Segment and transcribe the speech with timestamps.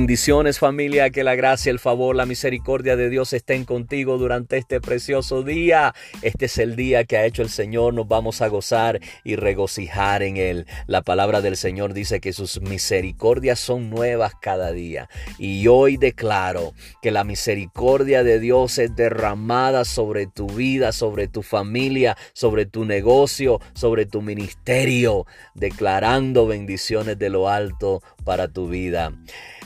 [0.00, 4.80] Bendiciones familia, que la gracia, el favor, la misericordia de Dios estén contigo durante este
[4.80, 5.94] precioso día.
[6.22, 10.22] Este es el día que ha hecho el Señor, nos vamos a gozar y regocijar
[10.22, 10.66] en él.
[10.86, 15.10] La palabra del Señor dice que sus misericordias son nuevas cada día.
[15.38, 16.72] Y hoy declaro
[17.02, 22.86] que la misericordia de Dios es derramada sobre tu vida, sobre tu familia, sobre tu
[22.86, 29.12] negocio, sobre tu ministerio, declarando bendiciones de lo alto para tu vida.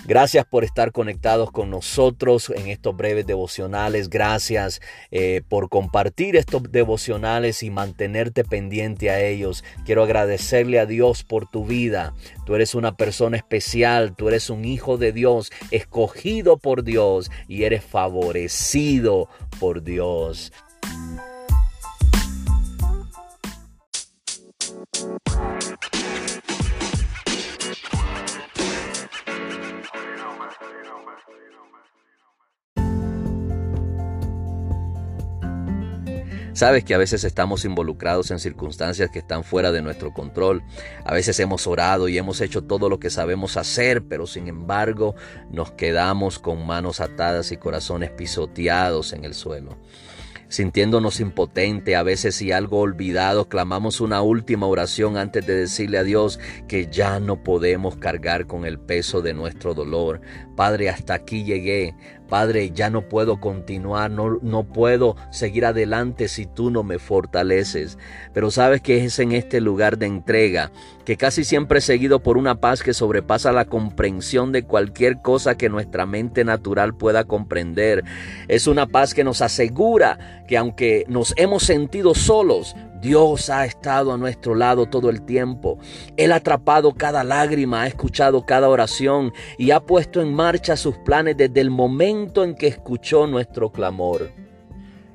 [0.07, 4.11] Gracias por estar conectados con nosotros en estos breves devocionales.
[4.11, 9.65] Gracias eh, por compartir estos devocionales y mantenerte pendiente a ellos.
[9.87, 12.13] Quiero agradecerle a Dios por tu vida.
[12.45, 17.65] Tú eres una persona especial, tú eres un hijo de Dios, escogido por Dios y
[17.65, 20.53] eres favorecido por Dios.
[36.55, 40.63] Sabes que a veces estamos involucrados en circunstancias que están fuera de nuestro control.
[41.05, 45.17] A veces hemos orado y hemos hecho todo lo que sabemos hacer, pero sin embargo
[45.51, 49.77] nos quedamos con manos atadas y corazones pisoteados en el suelo
[50.55, 56.05] sintiéndonos impotente, a veces y algo olvidados, clamamos una última oración antes de decirle a
[56.05, 56.39] Dios
[56.69, 60.21] que ya no podemos cargar con el peso de nuestro dolor.
[60.57, 61.97] Padre, hasta aquí llegué.
[62.29, 67.99] Padre, ya no puedo continuar, no, no puedo seguir adelante si tú no me fortaleces.
[68.33, 70.73] Pero sabes que es en este lugar de entrega,
[71.05, 75.69] que casi siempre seguido por una paz que sobrepasa la comprensión de cualquier cosa que
[75.69, 78.05] nuestra mente natural pueda comprender.
[78.49, 84.15] Es una paz que nos asegura que aunque nos hemos sentido solos, Dios ha estado
[84.15, 85.79] a nuestro lado todo el tiempo.
[86.17, 90.97] Él ha atrapado cada lágrima, ha escuchado cada oración y ha puesto en marcha sus
[90.97, 94.31] planes desde el momento en que escuchó nuestro clamor.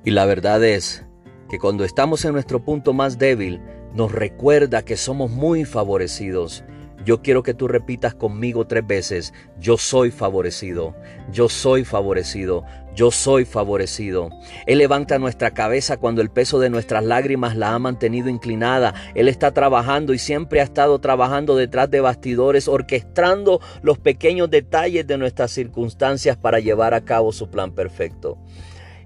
[0.05, 1.03] Y la verdad es
[1.49, 3.59] que cuando estamos en nuestro punto más débil,
[3.95, 6.63] nos recuerda que somos muy favorecidos
[7.05, 10.95] yo quiero que tú repitas conmigo tres veces, yo soy favorecido,
[11.31, 12.65] yo soy favorecido,
[12.95, 14.29] yo soy favorecido.
[14.65, 18.93] Él levanta nuestra cabeza cuando el peso de nuestras lágrimas la ha mantenido inclinada.
[19.15, 25.07] Él está trabajando y siempre ha estado trabajando detrás de bastidores, orquestando los pequeños detalles
[25.07, 28.37] de nuestras circunstancias para llevar a cabo su plan perfecto.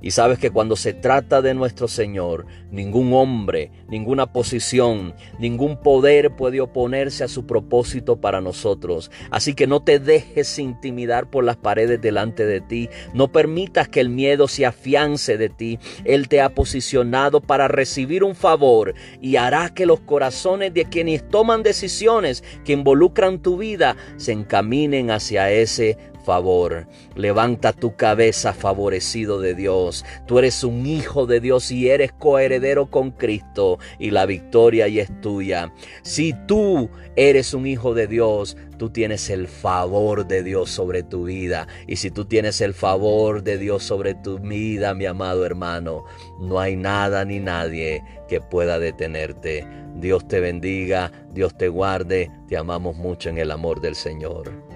[0.03, 6.35] Y sabes que cuando se trata de nuestro Señor, ningún hombre, ninguna posición, ningún poder
[6.35, 9.09] puede oponerse a su propósito para nosotros.
[9.31, 12.89] Así que no te dejes intimidar por las paredes delante de ti.
[13.13, 15.79] No permitas que el miedo se afiance de ti.
[16.03, 21.25] Él te ha posicionado para recibir un favor y hará que los corazones de quienes
[21.29, 26.87] toman decisiones que involucran tu vida se encaminen hacia ese favor.
[27.15, 30.05] Levanta tu cabeza favorecido de Dios.
[30.25, 35.21] Tú eres un hijo de Dios y eres coheredero con Cristo y la victoria es
[35.21, 35.73] tuya.
[36.01, 41.25] Si tú eres un hijo de Dios, tú tienes el favor de Dios sobre tu
[41.25, 41.67] vida.
[41.87, 46.05] Y si tú tienes el favor de Dios sobre tu vida, mi amado hermano,
[46.39, 49.67] no hay nada ni nadie que pueda detenerte.
[49.95, 54.72] Dios te bendiga, Dios te guarde, te amamos mucho en el amor del Señor.